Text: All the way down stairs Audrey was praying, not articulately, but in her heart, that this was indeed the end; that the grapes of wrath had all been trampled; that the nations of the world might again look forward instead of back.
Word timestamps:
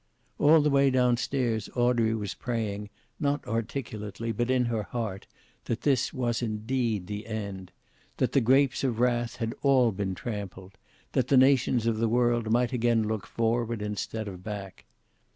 All 0.39 0.61
the 0.61 0.71
way 0.71 0.89
down 0.89 1.17
stairs 1.17 1.69
Audrey 1.75 2.15
was 2.15 2.33
praying, 2.33 2.89
not 3.19 3.45
articulately, 3.47 4.31
but 4.31 4.49
in 4.49 4.65
her 4.65 4.81
heart, 4.81 5.27
that 5.65 5.81
this 5.81 6.11
was 6.11 6.41
indeed 6.41 7.05
the 7.05 7.27
end; 7.27 7.71
that 8.17 8.31
the 8.31 8.41
grapes 8.41 8.83
of 8.83 8.99
wrath 8.99 9.35
had 9.35 9.53
all 9.61 9.91
been 9.91 10.15
trampled; 10.15 10.75
that 11.11 11.27
the 11.27 11.37
nations 11.37 11.85
of 11.85 11.97
the 11.97 12.09
world 12.09 12.49
might 12.49 12.73
again 12.73 13.07
look 13.07 13.27
forward 13.27 13.83
instead 13.83 14.27
of 14.27 14.43
back. 14.43 14.85